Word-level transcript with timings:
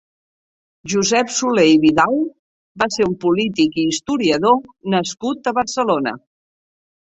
Josep 0.93 1.33
Soler 1.35 1.65
i 1.71 1.75
Vidal 1.83 2.15
va 2.83 2.89
ser 2.97 3.07
un 3.11 3.15
polític 3.27 3.79
i 3.83 3.85
historiador 3.91 4.59
nascut 4.97 5.53
a 5.53 5.57
Barcelona. 5.63 6.19